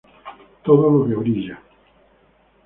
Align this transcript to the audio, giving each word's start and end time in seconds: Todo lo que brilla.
Todo 0.63 0.85
lo 0.93 0.99
que 1.07 1.13
brilla. 1.21 1.57